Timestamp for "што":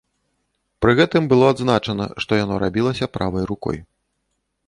2.25-2.31